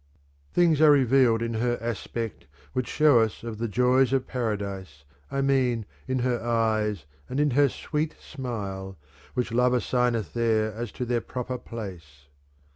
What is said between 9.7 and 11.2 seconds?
assigneth there as to